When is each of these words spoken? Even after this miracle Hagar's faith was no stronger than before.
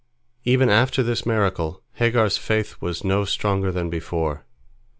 Even 0.45 0.67
after 0.71 1.03
this 1.03 1.27
miracle 1.27 1.83
Hagar's 1.93 2.35
faith 2.35 2.81
was 2.81 3.03
no 3.03 3.23
stronger 3.23 3.71
than 3.71 3.91
before. 3.91 4.45